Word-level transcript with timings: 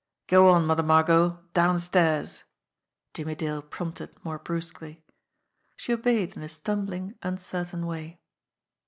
"Go 0.25 0.49
on, 0.49 0.65
Mother 0.65 0.81
Margot 0.81 1.39
downstairs," 1.53 2.43
Jimmie 3.13 3.35
Dale 3.35 3.61
prompted 3.61 4.09
more 4.25 4.39
brusquely. 4.39 5.03
She 5.75 5.93
obeyed 5.93 6.35
in 6.35 6.41
a 6.41 6.49
stumbling, 6.49 7.19
uncertain 7.21 7.85
way. 7.85 8.19